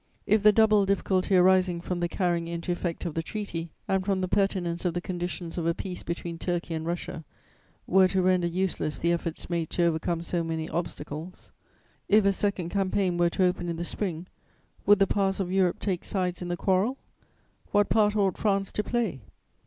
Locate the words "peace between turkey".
5.75-6.73